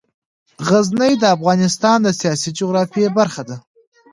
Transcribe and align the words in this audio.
غزني 0.67 1.13
د 1.19 1.23
افغانستان 1.35 1.97
د 2.03 2.07
سیاسي 2.19 2.49
جغرافیه 2.59 3.09
برخه 3.17 3.41
ده. 3.49 3.57